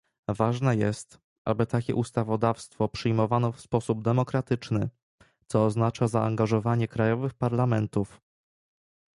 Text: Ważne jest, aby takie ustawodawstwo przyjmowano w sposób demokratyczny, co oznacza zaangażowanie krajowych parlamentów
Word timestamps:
Ważne 0.29 0.75
jest, 0.75 1.19
aby 1.45 1.65
takie 1.65 1.95
ustawodawstwo 1.95 2.87
przyjmowano 2.89 3.51
w 3.51 3.61
sposób 3.61 4.01
demokratyczny, 4.01 4.89
co 5.47 5.65
oznacza 5.65 6.07
zaangażowanie 6.07 6.87
krajowych 6.87 7.33
parlamentów 7.33 8.21